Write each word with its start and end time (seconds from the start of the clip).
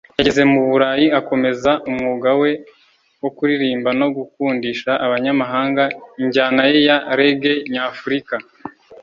yageze 0.17 0.41
mu 0.51 0.59
Burayi 0.69 1.07
akomeza 1.19 1.71
umwuga 1.89 2.29
we 2.41 2.51
wo 3.21 3.29
kuririmba 3.35 3.89
no 3.99 4.07
gukundisha 4.17 4.91
abanyamahanga 5.05 5.83
injyana 6.23 6.61
ye 6.71 6.79
ya 6.87 6.97
Reggae-nyafurika 7.17 8.35